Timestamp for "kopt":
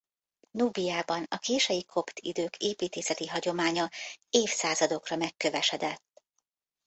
1.85-2.19